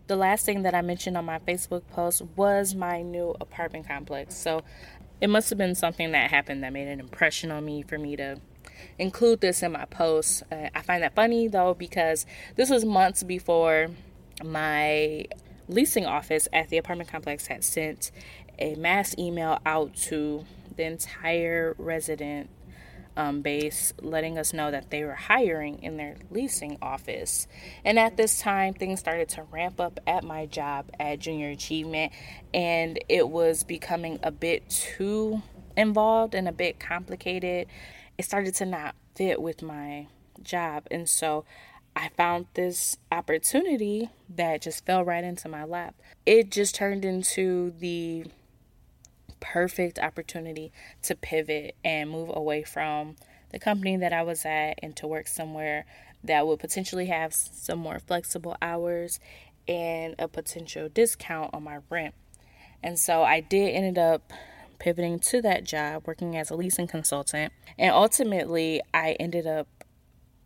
The 0.09 0.15
last 0.15 0.43
thing 0.43 0.63
that 0.63 0.73
I 0.73 0.81
mentioned 0.81 1.15
on 1.15 1.25
my 1.25 1.37
Facebook 1.37 1.83
post 1.93 2.23
was 2.35 2.73
my 2.73 3.03
new 3.03 3.35
apartment 3.39 3.87
complex. 3.87 4.35
So 4.35 4.63
it 5.21 5.29
must 5.29 5.49
have 5.51 5.57
been 5.59 5.75
something 5.75 6.11
that 6.13 6.31
happened 6.31 6.63
that 6.63 6.73
made 6.73 6.87
an 6.87 6.99
impression 6.99 7.51
on 7.51 7.63
me 7.63 7.83
for 7.83 7.99
me 7.99 8.15
to 8.15 8.41
include 8.97 9.39
this 9.39 9.61
in 9.61 9.71
my 9.71 9.85
post. 9.85 10.41
Uh, 10.51 10.69
I 10.73 10.81
find 10.81 11.03
that 11.03 11.13
funny 11.13 11.47
though 11.47 11.75
because 11.75 12.25
this 12.55 12.71
was 12.71 12.83
months 12.83 13.21
before 13.21 13.89
my 14.43 15.25
leasing 15.67 16.07
office 16.07 16.47
at 16.51 16.69
the 16.69 16.77
apartment 16.77 17.11
complex 17.11 17.45
had 17.45 17.63
sent 17.63 18.09
a 18.57 18.73
mass 18.75 19.15
email 19.19 19.59
out 19.63 19.95
to 19.95 20.43
the 20.75 20.85
entire 20.85 21.75
resident 21.77 22.49
um, 23.19 23.41
base, 23.41 23.93
letting 24.01 24.37
us 24.37 24.53
know 24.53 24.71
that 24.71 24.91
they 24.91 25.03
were 25.03 25.13
hiring 25.13 25.83
in 25.83 25.97
their 25.97 26.15
leasing 26.31 26.77
office. 26.81 27.47
And 27.83 27.99
at 27.99 28.15
this 28.15 28.39
time, 28.39 28.73
things 28.73 29.01
started 29.01 29.27
to 29.29 29.43
ramp 29.43 29.81
up 29.81 29.99
at 30.07 30.23
my 30.23 30.45
job 30.45 30.85
at 30.97 31.19
Junior 31.19 31.49
Achievement, 31.49 32.13
and 32.53 32.97
it 33.09 33.27
was 33.27 33.65
becoming 33.65 34.19
a 34.23 34.31
bit 34.31 34.69
too 34.69 35.41
involved 35.75 36.33
and 36.33 36.47
a 36.47 36.53
bit 36.53 36.79
complicated. 36.79 37.67
It 38.17 38.23
started 38.23 38.55
to 38.55 38.65
not 38.65 38.95
fit 39.15 39.41
with 39.41 39.61
my 39.61 40.07
job, 40.41 40.87
and 40.89 41.07
so 41.09 41.43
I 41.97 42.07
found 42.15 42.45
this 42.53 42.95
opportunity 43.11 44.11
that 44.33 44.61
just 44.61 44.85
fell 44.85 45.03
right 45.03 45.25
into 45.25 45.49
my 45.49 45.65
lap. 45.65 45.93
It 46.25 46.51
just 46.51 46.73
turned 46.73 47.03
into 47.03 47.73
the 47.79 48.27
perfect 49.39 49.99
opportunity 49.99 50.71
to 51.03 51.15
pivot 51.15 51.75
and 51.83 52.09
move 52.09 52.29
away 52.33 52.63
from 52.63 53.15
the 53.51 53.59
company 53.59 53.97
that 53.97 54.13
I 54.13 54.23
was 54.23 54.45
at 54.45 54.79
and 54.81 54.95
to 54.97 55.07
work 55.07 55.27
somewhere 55.27 55.85
that 56.23 56.45
would 56.45 56.59
potentially 56.59 57.07
have 57.07 57.33
some 57.33 57.79
more 57.79 57.99
flexible 57.99 58.55
hours 58.61 59.19
and 59.67 60.15
a 60.19 60.27
potential 60.27 60.89
discount 60.89 61.51
on 61.53 61.63
my 61.63 61.79
rent. 61.89 62.13
And 62.83 62.99
so 62.99 63.23
I 63.23 63.39
did 63.39 63.73
ended 63.73 63.97
up 63.97 64.31
pivoting 64.79 65.19
to 65.19 65.41
that 65.41 65.63
job 65.63 66.03
working 66.05 66.37
as 66.37 66.49
a 66.49 66.55
leasing 66.55 66.87
consultant 66.87 67.51
and 67.77 67.91
ultimately 67.91 68.81
I 68.93 69.11
ended 69.19 69.45
up 69.45 69.67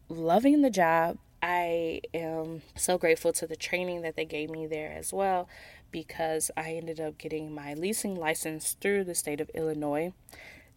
loving 0.09 0.61
the 0.61 0.71
job. 0.71 1.17
I 1.41 2.01
am 2.13 2.61
so 2.75 2.97
grateful 2.97 3.31
to 3.33 3.45
the 3.45 3.55
training 3.55 4.01
that 4.01 4.15
they 4.15 4.25
gave 4.25 4.49
me 4.49 4.65
there 4.65 4.91
as 4.91 5.13
well 5.13 5.47
because 5.93 6.51
I 6.57 6.73
ended 6.73 6.99
up 6.99 7.17
getting 7.17 7.55
my 7.55 7.73
leasing 7.73 8.15
license 8.15 8.75
through 8.81 9.05
the 9.05 9.15
state 9.15 9.39
of 9.39 9.49
Illinois. 9.53 10.11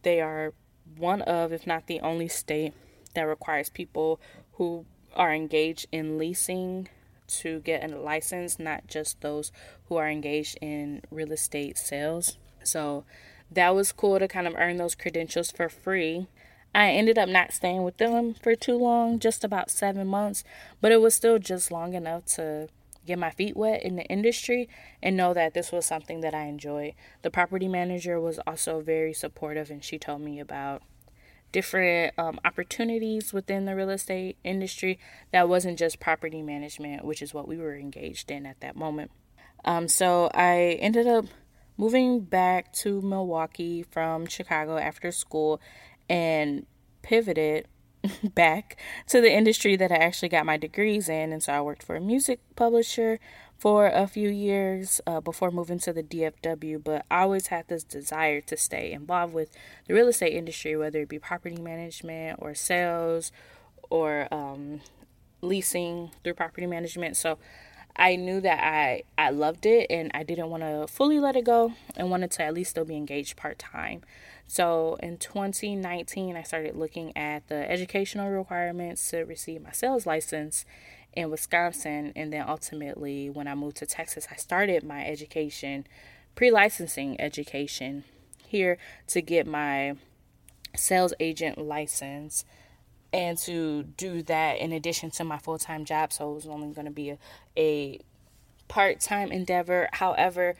They 0.02 0.20
are 0.20 0.52
one 0.96 1.22
of, 1.22 1.52
if 1.52 1.66
not 1.66 1.88
the 1.88 1.98
only 1.98 2.28
state 2.28 2.74
that 3.14 3.22
requires 3.22 3.68
people 3.68 4.20
who 4.52 4.84
are 5.16 5.34
engaged 5.34 5.86
in 5.90 6.18
leasing 6.18 6.88
to 7.26 7.60
get 7.60 7.90
a 7.90 7.96
license, 7.96 8.60
not 8.60 8.86
just 8.86 9.20
those 9.22 9.50
who 9.88 9.96
are 9.96 10.08
engaged 10.08 10.58
in 10.60 11.02
real 11.10 11.32
estate 11.32 11.76
sales. 11.76 12.36
So 12.62 13.04
that 13.50 13.74
was 13.74 13.90
cool 13.90 14.18
to 14.18 14.28
kind 14.28 14.46
of 14.46 14.54
earn 14.56 14.76
those 14.76 14.94
credentials 14.94 15.50
for 15.50 15.68
free. 15.68 16.28
I 16.74 16.90
ended 16.90 17.16
up 17.16 17.28
not 17.28 17.52
staying 17.52 17.84
with 17.84 17.96
them 17.96 18.34
for 18.34 18.54
too 18.54 18.76
long, 18.76 19.18
just 19.18 19.42
about 19.42 19.70
seven 19.70 20.06
months, 20.06 20.44
but 20.80 20.92
it 20.92 21.00
was 21.00 21.14
still 21.14 21.38
just 21.38 21.72
long 21.72 21.94
enough 21.94 22.26
to 22.36 22.68
get 23.06 23.18
my 23.18 23.30
feet 23.30 23.56
wet 23.56 23.82
in 23.82 23.96
the 23.96 24.04
industry 24.04 24.68
and 25.02 25.16
know 25.16 25.32
that 25.34 25.54
this 25.54 25.72
was 25.72 25.86
something 25.86 26.20
that 26.20 26.34
I 26.34 26.44
enjoy. 26.44 26.94
The 27.22 27.30
property 27.30 27.68
manager 27.68 28.20
was 28.20 28.38
also 28.46 28.80
very 28.80 29.12
supportive 29.12 29.70
and 29.70 29.82
she 29.82 29.98
told 29.98 30.20
me 30.20 30.40
about 30.40 30.82
different 31.52 32.12
um, 32.18 32.38
opportunities 32.44 33.32
within 33.32 33.64
the 33.64 33.74
real 33.74 33.90
estate 33.90 34.36
industry 34.44 34.98
that 35.32 35.48
wasn't 35.48 35.78
just 35.78 36.00
property 36.00 36.42
management, 36.42 37.04
which 37.04 37.22
is 37.22 37.32
what 37.32 37.48
we 37.48 37.56
were 37.56 37.76
engaged 37.76 38.30
in 38.30 38.44
at 38.44 38.60
that 38.60 38.76
moment. 38.76 39.10
Um, 39.64 39.88
so 39.88 40.30
I 40.34 40.76
ended 40.80 41.06
up 41.06 41.26
moving 41.76 42.20
back 42.20 42.72
to 42.72 43.00
Milwaukee 43.00 43.82
from 43.82 44.26
Chicago 44.26 44.76
after 44.76 45.10
school 45.10 45.60
and 46.08 46.66
pivoted 47.02 47.66
back 48.34 48.76
to 49.08 49.20
the 49.20 49.32
industry 49.32 49.76
that 49.76 49.92
I 49.92 49.96
actually 49.96 50.28
got 50.28 50.46
my 50.46 50.56
degrees 50.56 51.08
in. 51.08 51.32
And 51.32 51.42
so 51.42 51.52
I 51.52 51.60
worked 51.60 51.82
for 51.82 51.96
a 51.96 52.00
music 52.00 52.40
publisher 52.56 53.18
for 53.58 53.86
a 53.86 54.06
few 54.06 54.28
years 54.28 55.00
uh, 55.06 55.20
before 55.20 55.50
moving 55.50 55.78
to 55.80 55.92
the 55.92 56.02
DFW. 56.02 56.82
But 56.82 57.06
I 57.10 57.22
always 57.22 57.48
had 57.48 57.68
this 57.68 57.84
desire 57.84 58.40
to 58.42 58.56
stay 58.56 58.92
involved 58.92 59.32
with 59.32 59.50
the 59.86 59.94
real 59.94 60.08
estate 60.08 60.34
industry, 60.34 60.76
whether 60.76 61.00
it 61.00 61.08
be 61.08 61.18
property 61.18 61.56
management 61.56 62.38
or 62.42 62.54
sales 62.54 63.32
or 63.88 64.28
um, 64.32 64.80
leasing 65.40 66.10
through 66.22 66.34
property 66.34 66.66
management. 66.66 67.16
So 67.16 67.38
I 67.96 68.16
knew 68.16 68.40
that 68.42 68.62
I, 68.62 69.04
I 69.16 69.30
loved 69.30 69.64
it 69.64 69.86
and 69.90 70.10
I 70.12 70.22
didn't 70.22 70.50
want 70.50 70.62
to 70.62 70.86
fully 70.86 71.18
let 71.18 71.34
it 71.34 71.44
go 71.44 71.72
and 71.96 72.10
wanted 72.10 72.30
to 72.32 72.42
at 72.42 72.52
least 72.52 72.70
still 72.70 72.84
be 72.84 72.96
engaged 72.96 73.36
part 73.36 73.58
time. 73.58 74.02
So 74.48 74.96
in 75.02 75.18
2019, 75.18 76.36
I 76.36 76.42
started 76.42 76.76
looking 76.76 77.16
at 77.16 77.48
the 77.48 77.68
educational 77.70 78.30
requirements 78.30 79.10
to 79.10 79.24
receive 79.24 79.62
my 79.62 79.72
sales 79.72 80.06
license 80.06 80.64
in 81.12 81.30
Wisconsin. 81.30 82.12
And 82.14 82.32
then 82.32 82.44
ultimately, 82.48 83.28
when 83.28 83.48
I 83.48 83.54
moved 83.54 83.78
to 83.78 83.86
Texas, 83.86 84.28
I 84.30 84.36
started 84.36 84.84
my 84.84 85.04
education, 85.04 85.86
pre 86.34 86.50
licensing 86.50 87.20
education 87.20 88.04
here 88.46 88.78
to 89.08 89.20
get 89.20 89.46
my 89.46 89.96
sales 90.76 91.14
agent 91.18 91.58
license 91.58 92.44
and 93.12 93.38
to 93.38 93.82
do 93.82 94.22
that 94.22 94.58
in 94.58 94.72
addition 94.72 95.10
to 95.10 95.24
my 95.24 95.38
full 95.38 95.58
time 95.58 95.84
job. 95.84 96.12
So 96.12 96.30
it 96.30 96.34
was 96.34 96.46
only 96.46 96.72
going 96.72 96.86
to 96.86 96.92
be 96.92 97.10
a, 97.10 97.18
a 97.56 98.00
part 98.68 99.00
time 99.00 99.32
endeavor. 99.32 99.88
However, 99.92 100.54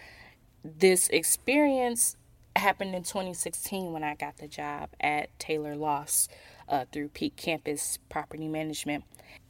this 0.64 1.09
experience 1.09 2.16
happened 2.58 2.94
in 2.94 3.02
2016 3.02 3.92
when 3.92 4.02
I 4.02 4.14
got 4.14 4.38
the 4.38 4.48
job 4.48 4.90
at 5.00 5.36
Taylor 5.38 5.76
Lofts 5.76 6.28
uh, 6.68 6.84
through 6.92 7.08
Peak 7.08 7.36
Campus 7.36 7.98
Property 8.08 8.48
Management. 8.48 9.04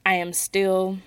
I 0.05 0.15
am 0.15 0.33
still 0.33 0.99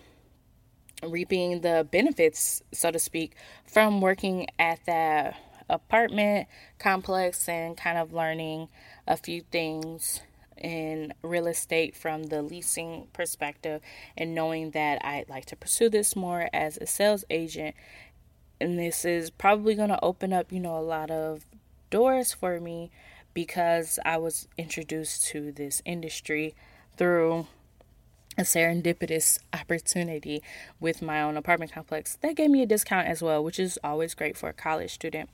reaping 1.04 1.62
the 1.62 1.88
benefits, 1.90 2.62
so 2.74 2.92
to 2.92 3.00
speak, 3.00 3.36
from 3.66 4.02
working 4.02 4.48
at 4.58 4.86
that 4.86 5.36
apartment 5.70 6.48
complex 6.80 7.48
and 7.48 7.78
kind 7.78 7.98
of 7.98 8.12
learning 8.12 8.68
a 9.08 9.16
few 9.16 9.42
things 9.42 10.22
in 10.58 11.14
real 11.22 11.48
estate 11.48 11.96
from 11.96 12.24
the 12.24 12.42
leasing 12.42 13.08
perspective 13.14 13.82
and 14.18 14.36
knowing 14.36 14.72
that 14.72 15.04
I'd 15.06 15.30
like 15.30 15.46
to 15.46 15.56
pursue 15.56 15.90
this 15.90 16.16
more 16.16 16.50
as 16.52 16.78
a 16.78 16.86
sales 16.86 17.24
agent. 17.30 17.76
And 18.60 18.78
this 18.78 19.06
is 19.06 19.30
probably 19.30 19.76
going 19.76 19.90
to 19.90 20.04
open 20.04 20.34
up, 20.34 20.52
you 20.52 20.60
know, 20.60 20.78
a 20.78 20.82
lot 20.82 21.12
of 21.12 21.46
doors 21.90 22.34
for 22.34 22.60
me 22.60 22.92
because 23.34 24.00
I 24.06 24.18
was 24.18 24.48
introduced 24.58 25.28
to 25.28 25.52
this 25.52 25.82
industry 25.86 26.56
through 26.98 27.48
a 28.38 28.44
serendipitous 28.44 29.40
opportunity 29.54 30.42
with 30.80 31.02
my 31.02 31.22
own 31.22 31.36
apartment 31.36 31.74
complex 31.74 32.18
that 32.22 32.36
gave 32.36 32.50
me 32.50 32.62
a 32.62 32.66
discount 32.66 33.08
as 33.08 33.22
well, 33.22 33.44
which 33.44 33.60
is 33.60 33.78
always 33.84 34.14
great 34.14 34.38
for 34.38 34.50
a 34.50 34.54
college 34.54 34.94
student. 34.94 35.30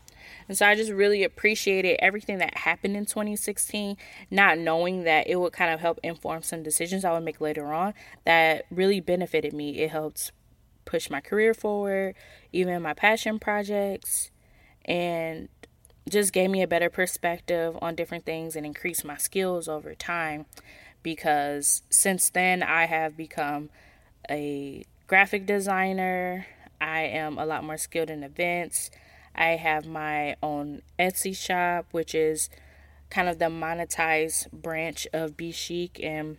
And 0.47 0.57
so 0.57 0.65
I 0.65 0.73
just 0.73 0.91
really 0.91 1.23
appreciated 1.23 1.99
everything 1.99 2.39
that 2.39 2.57
happened 2.57 2.97
in 2.97 3.05
2016, 3.05 3.95
not 4.31 4.57
knowing 4.57 5.03
that 5.03 5.27
it 5.27 5.35
would 5.35 5.53
kind 5.53 5.71
of 5.71 5.79
help 5.79 5.99
inform 6.03 6.41
some 6.41 6.63
decisions 6.63 7.05
I 7.05 7.13
would 7.13 7.23
make 7.23 7.39
later 7.39 7.71
on 7.71 7.93
that 8.25 8.65
really 8.71 8.99
benefited 8.99 9.53
me. 9.53 9.79
It 9.79 9.91
helped 9.91 10.31
push 10.85 11.09
my 11.09 11.21
career 11.21 11.53
forward, 11.53 12.15
even 12.51 12.81
my 12.81 12.93
passion 12.93 13.37
projects, 13.37 14.31
and 14.85 15.49
just 16.09 16.33
gave 16.33 16.49
me 16.49 16.61
a 16.61 16.67
better 16.67 16.89
perspective 16.89 17.77
on 17.81 17.95
different 17.95 18.25
things 18.25 18.55
and 18.55 18.65
increased 18.65 19.03
my 19.03 19.17
skills 19.17 19.67
over 19.67 19.95
time 19.95 20.45
because 21.01 21.81
since 21.89 22.29
then 22.29 22.61
I 22.61 22.85
have 22.85 23.17
become 23.17 23.69
a 24.29 24.85
graphic 25.07 25.45
designer. 25.45 26.45
I 26.79 27.01
am 27.01 27.37
a 27.37 27.45
lot 27.45 27.63
more 27.63 27.77
skilled 27.77 28.09
in 28.09 28.23
events. 28.23 28.91
I 29.35 29.49
have 29.49 29.85
my 29.85 30.35
own 30.41 30.81
Etsy 30.99 31.35
shop, 31.35 31.87
which 31.91 32.15
is 32.15 32.49
kind 33.09 33.27
of 33.27 33.39
the 33.39 33.45
monetized 33.45 34.51
branch 34.51 35.07
of 35.13 35.37
Be 35.37 35.51
Chic, 35.51 35.99
and 36.01 36.37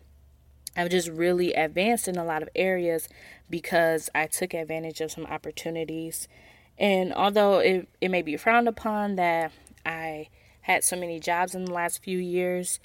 I've 0.76 0.90
just 0.90 1.08
really 1.08 1.52
advanced 1.52 2.08
in 2.08 2.16
a 2.16 2.24
lot 2.24 2.42
of 2.42 2.48
areas 2.54 3.08
because 3.48 4.10
I 4.14 4.26
took 4.26 4.52
advantage 4.54 5.00
of 5.00 5.12
some 5.12 5.26
opportunities 5.26 6.28
and 6.78 7.12
although 7.14 7.58
it, 7.58 7.88
it 8.00 8.10
may 8.10 8.22
be 8.22 8.36
frowned 8.36 8.68
upon 8.68 9.16
that 9.16 9.52
I 9.84 10.28
had 10.62 10.84
so 10.84 10.96
many 10.96 11.20
jobs 11.20 11.54
in 11.54 11.64
the 11.64 11.72
last 11.72 12.02
few 12.02 12.18
years, 12.18 12.80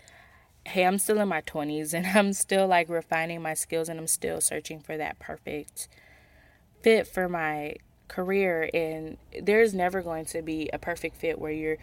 hey, 0.66 0.86
I'm 0.86 1.00
still 1.00 1.20
in 1.20 1.28
my 1.28 1.42
20s 1.42 1.94
and 1.94 2.06
I'm 2.18 2.34
still 2.34 2.68
like 2.68 2.90
refining 2.90 3.42
my 3.42 3.54
skills 3.54 3.90
and 3.90 4.00
I'm 4.00 4.08
still 4.08 4.40
searching 4.40 4.80
for 4.80 4.98
that 4.98 5.20
perfect 5.20 5.88
fit 6.82 7.08
for 7.08 7.28
my 7.28 7.76
career. 8.08 8.70
And 8.74 9.18
there's 9.42 9.74
never 9.74 10.02
going 10.02 10.26
to 10.26 10.42
be 10.42 10.70
a 10.72 10.78
perfect 10.78 11.18
fit 11.18 11.40
where 11.40 11.52
you're 11.52 11.78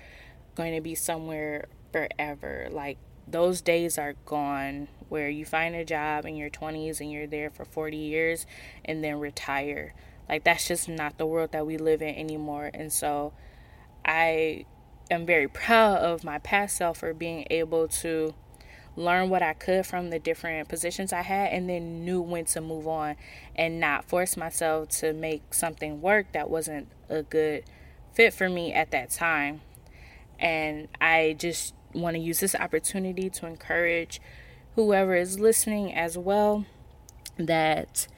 going 0.55 0.75
to 0.75 0.81
be 0.81 0.95
somewhere 0.95 1.69
forever. 1.93 2.69
Like 2.71 2.99
those 3.27 3.61
days 3.61 3.99
are 3.99 4.15
gone 4.25 4.89
where 5.09 5.29
you 5.29 5.45
find 5.45 5.75
a 5.75 5.85
job 5.85 6.27
in 6.27 6.37
your 6.37 6.51
20s 6.51 7.01
and 7.01 7.11
you're 7.11 7.27
there 7.27 7.51
for 7.51 7.65
40 7.65 7.97
years 7.97 8.47
and 8.85 9.03
then 9.03 9.19
retire. 9.19 9.95
Like 10.29 10.45
that's 10.45 10.69
just 10.69 10.89
not 10.89 11.19
the 11.19 11.27
world 11.27 11.53
that 11.53 11.67
we 11.67 11.79
live 11.79 12.03
in 12.03 12.15
anymore. 12.15 12.71
And 12.75 12.93
so 12.93 13.33
I 14.05 14.67
am 15.11 15.25
very 15.27 15.49
proud 15.49 15.99
of 15.99 16.25
my 16.25 16.39
past 16.39 16.77
self 16.77 16.99
for 16.99 17.15
being 17.15 17.47
able 17.51 17.89
to 17.89 18.35
learn 18.97 19.31
what 19.31 19.43
I 19.43 19.55
could 19.55 19.87
from 19.87 20.11
the 20.11 20.19
different 20.19 20.69
positions 20.69 21.13
I 21.13 21.23
had 21.23 21.53
and 21.53 21.69
then 21.69 22.05
knew 22.05 22.21
when 22.21 22.45
to 22.47 22.61
move 22.61 22.89
on 22.89 23.15
and 23.55 23.79
not 23.79 24.05
force 24.05 24.37
myself 24.37 24.89
to 25.01 25.13
make 25.13 25.55
something 25.55 26.01
work 26.01 26.33
that 26.33 26.51
wasn't 26.51 26.89
a 27.09 27.23
good 27.23 27.65
fit 28.13 28.35
for 28.35 28.49
me 28.49 28.73
at 28.73 28.91
that 28.91 29.11
time. 29.11 29.61
And 30.39 30.89
I 31.01 31.37
just 31.39 31.75
want 31.95 32.17
to 32.17 32.21
use 32.21 32.41
this 32.41 32.55
opportunity 32.55 33.31
to 33.31 33.47
encourage 33.47 34.21
whoever 34.75 35.15
is 35.15 35.39
listening 35.39 35.95
as 35.95 36.19
well 36.19 36.67
that 37.37 38.09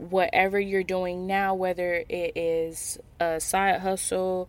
whatever 0.00 0.58
you're 0.58 0.82
doing 0.82 1.26
now, 1.26 1.54
whether 1.54 2.04
it 2.08 2.32
is 2.36 2.98
a 3.20 3.38
side 3.38 3.80
hustle, 3.80 4.48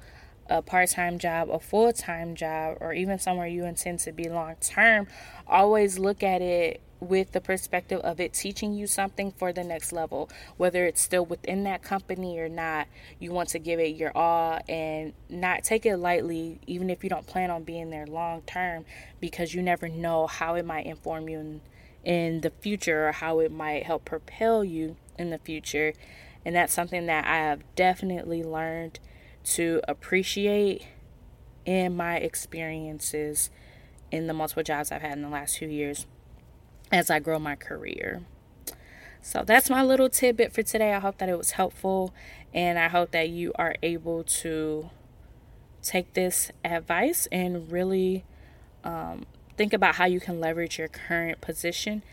a 0.50 0.62
part 0.62 0.90
time 0.90 1.20
job, 1.20 1.50
a 1.50 1.60
full 1.60 1.92
time 1.92 2.36
job, 2.36 2.78
or 2.80 2.94
even 2.94 3.20
somewhere 3.20 3.48
you 3.48 3.66
intend 3.66 4.00
to 4.00 4.12
be 4.12 4.30
long 4.30 4.56
term, 4.62 5.08
always 5.46 6.00
look 6.00 6.24
at 6.24 6.42
it 6.42 6.82
with 7.02 7.32
the 7.32 7.42
perspective 7.42 8.00
of 8.02 8.20
it 8.20 8.32
teaching 8.32 8.74
you 8.74 8.86
something 8.86 9.32
for 9.32 9.52
the 9.52 9.64
next 9.64 9.92
level. 9.92 10.30
Whether 10.58 10.86
it's 10.86 11.02
still 11.02 11.26
within 11.26 11.64
that 11.64 11.82
company 11.82 12.40
or 12.40 12.48
not, 12.48 12.88
you 13.20 13.32
want 13.32 13.50
to 13.50 13.60
give 13.60 13.80
it 13.80 13.96
your 13.96 14.16
all 14.16 14.60
and 14.70 15.14
not 15.28 15.64
take 15.64 15.86
it 15.86 15.98
lightly, 15.98 16.60
even 16.68 16.90
if 16.90 17.04
you 17.04 17.10
don't 17.10 17.26
plan 17.28 17.50
on 17.50 17.64
being 17.64 17.90
there 17.90 18.06
long 18.06 18.42
term, 18.44 18.86
because 19.20 19.54
you 19.54 19.62
never 19.62 19.90
know 19.90 20.28
how 20.28 20.56
it 20.56 20.66
might 20.66 20.86
inform 20.86 21.28
you 21.28 21.60
in 22.04 22.42
the 22.42 22.50
future 22.50 23.08
or 23.08 23.12
how 23.12 23.40
it 23.40 23.52
might 23.52 23.84
help 23.84 24.06
propel 24.06 24.64
you 24.64 24.96
in 25.18 25.30
the 25.30 25.38
future. 25.38 25.94
And 26.44 26.56
that's 26.56 26.74
something 26.74 27.06
that 27.06 27.26
I 27.26 27.38
have 27.38 27.64
definitely 27.76 28.44
learned 28.44 29.00
to 29.44 29.82
appreciate 29.88 30.86
in 31.66 31.96
my 31.96 32.18
experiences 32.18 33.50
in 34.12 34.28
the 34.28 34.34
multiple 34.34 34.64
jobs 34.64 34.92
I've 34.92 35.02
had 35.02 35.14
in 35.14 35.22
the 35.22 35.30
last 35.30 35.58
few 35.58 35.68
years 35.68 36.06
as 36.92 37.10
I 37.10 37.20
grow 37.20 37.40
my 37.40 37.56
career. 37.56 38.22
So 39.22 39.44
that's 39.46 39.70
my 39.70 39.84
little 39.84 40.10
tidbit 40.10 40.52
for 40.52 40.64
today. 40.64 40.94
I 40.94 41.00
hope 41.00 41.20
that 41.20 41.30
it 41.30 41.38
was 41.38 41.52
helpful 41.52 42.14
and 42.54 42.80
I 42.80 42.88
hope 42.88 43.12
that 43.12 43.30
you 43.30 43.54
are 43.56 43.76
able 43.84 44.24
to 44.24 44.90
take 45.84 46.14
this 46.14 46.52
advice 46.66 47.28
and 47.32 47.72
really 47.72 48.26
um, 48.84 49.26
think 49.58 49.74
about 49.74 49.96
how 49.96 50.06
you 50.06 50.20
can 50.20 50.40
leverage 50.40 50.78
your 50.80 50.88
current 50.88 51.42
position 51.42 52.04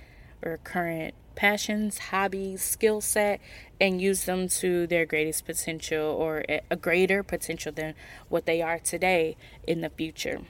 or 0.43 0.59
current 0.59 1.15
passions, 1.35 1.99
hobbies, 1.99 2.63
skill 2.63 3.01
set, 3.01 3.41
and 3.81 4.01
use 4.01 4.25
them 4.25 4.49
to 4.49 4.87
their 4.89 5.07
greatest 5.07 5.47
potential 5.47 6.05
or 6.05 6.45
a 6.71 6.77
greater 6.77 7.23
potential 7.23 7.71
than 7.71 7.95
what 8.29 8.45
they 8.45 8.61
are 8.61 8.79
today 8.79 9.37
in 9.67 9.81
the 9.81 9.91
future. 9.91 10.41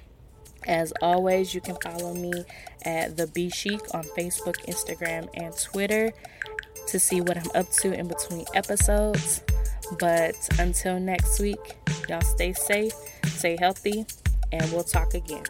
As 0.67 0.93
always, 1.03 1.55
you 1.55 1.61
can 1.61 1.77
follow 1.77 2.15
me 2.15 2.33
at 2.85 3.17
the 3.17 3.27
Be 3.27 3.51
Chic 3.51 3.81
on 3.95 4.03
Facebook, 4.17 4.57
Instagram, 4.67 5.29
and 5.35 5.57
Twitter 5.57 6.13
to 6.89 6.99
see 6.99 7.21
what 7.21 7.37
I'm 7.37 7.51
up 7.55 7.71
to 7.83 7.93
in 7.93 8.09
between 8.09 8.45
episodes. 8.55 9.43
But 9.99 10.35
until 10.59 10.99
next 10.99 11.39
week, 11.39 11.77
y'all 12.09 12.21
stay 12.23 12.55
safe, 12.55 12.93
stay 13.27 13.57
healthy, 13.59 14.07
and 14.53 14.71
we'll 14.73 14.85
talk 14.85 15.15
again. 15.15 15.45